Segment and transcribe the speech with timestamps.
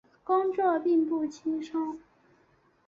[0.23, 1.99] 工作并不轻松